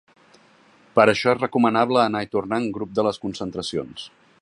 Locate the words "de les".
3.01-3.25